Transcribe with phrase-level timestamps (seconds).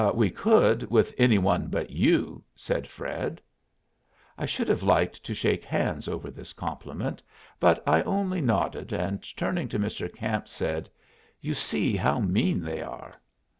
[0.15, 3.39] "We could with any one but you," said Fred.
[4.35, 7.21] I should have liked to shake hands over this compliment,
[7.59, 10.11] but I only nodded, and turning to Mr.
[10.11, 10.89] Camp, said,
[11.39, 13.13] "You see how mean they are."